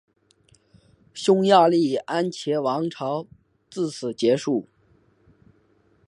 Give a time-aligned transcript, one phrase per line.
[1.13, 3.27] 匈牙利安茄王朝
[3.69, 4.67] 自此结束。